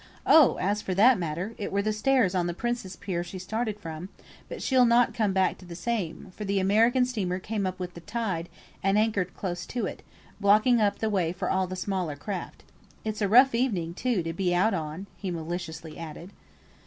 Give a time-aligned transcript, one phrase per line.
[0.25, 3.79] "Oh, as for that matter, it were the stairs on the Prince's Pier she started
[3.79, 4.09] from;
[4.49, 7.93] but she'll not come back to the same, for the American steamer came up with
[7.93, 8.49] the tide,
[8.81, 10.01] and anchored close to it,
[10.39, 12.63] blocking up the way for all the smaller craft.
[13.05, 16.31] It's a rough evening too, to be out on," he maliciously added.